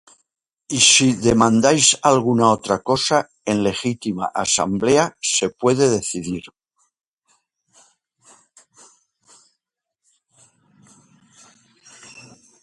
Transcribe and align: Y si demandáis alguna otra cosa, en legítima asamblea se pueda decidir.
Y 0.77 0.79
si 0.91 1.13
demandáis 1.27 1.85
alguna 2.11 2.49
otra 2.57 2.79
cosa, 2.81 3.17
en 3.45 3.57
legítima 3.61 4.25
asamblea 4.33 5.15
se 5.21 5.51
pueda 5.51 5.91
decidir. 5.91 6.45